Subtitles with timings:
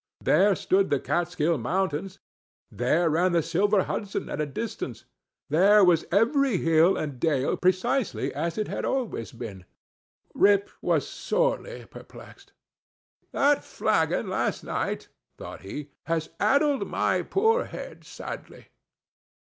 [0.21, 6.97] There stood the Kaatskill mountains—there ran the silver Hudson at a distance—there was every hill
[6.97, 15.61] and dale precisely as it had always been—Rip was sorely perplexed—"That flagon last night," thought
[15.61, 18.69] he, "has addled my poor head sadly!"